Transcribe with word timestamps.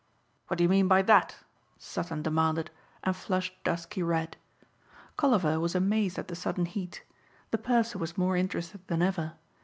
"What 0.47 0.57
do 0.57 0.63
you 0.63 0.67
mean 0.69 0.87
by 0.87 1.03
that?" 1.03 1.35
Sutton 1.77 2.23
demanded 2.23 2.71
and 3.03 3.15
flushed 3.15 3.63
dusky 3.63 4.01
red. 4.01 4.35
Colliver 5.15 5.59
was 5.59 5.75
amazed 5.75 6.17
at 6.17 6.27
the 6.27 6.33
sudden 6.35 6.65
heat. 6.65 7.03
The 7.51 7.59
purser 7.59 7.99
was 7.99 8.17
more 8.17 8.35
interested 8.35 8.81
than 8.87 9.03
ever. 9.03 9.33